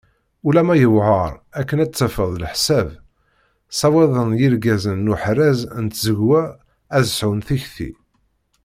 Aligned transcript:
Ulama 0.47 0.75
yewɛer 0.81 1.31
akken 1.59 1.81
ad 1.83 1.91
tafeḍ 1.93 2.31
leḥsab, 2.41 2.89
ssawaḍen 3.71 4.31
yirgazen 4.39 4.97
n 5.05 5.11
uḥraz 5.13 5.59
n 5.83 5.85
tẓegwa 5.87 6.43
ad 6.97 7.05
sɛun 7.09 7.39
tikti. 7.47 7.91